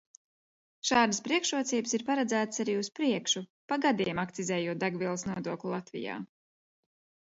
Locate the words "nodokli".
5.33-5.79